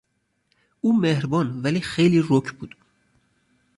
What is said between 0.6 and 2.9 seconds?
او مهربان ولی خیلی رک بود.